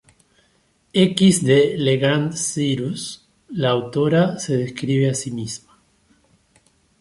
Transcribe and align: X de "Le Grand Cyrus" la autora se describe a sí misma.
X 0.95 1.43
de 1.43 1.75
"Le 1.77 1.95
Grand 1.97 2.31
Cyrus" 2.31 3.27
la 3.51 3.69
autora 3.73 4.39
se 4.39 4.53
describe 4.57 5.07
a 5.07 5.13
sí 5.13 5.29
misma. 5.29 5.77